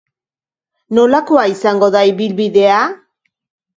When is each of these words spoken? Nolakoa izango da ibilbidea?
Nolakoa 0.99 1.45
izango 1.55 1.91
da 1.97 2.03
ibilbidea? 2.13 2.81